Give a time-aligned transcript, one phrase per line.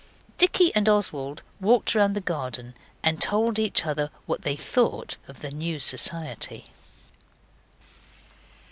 [0.39, 5.41] Dicky and Oswald walked round the garden and told each other what they thought of
[5.41, 6.65] the new society.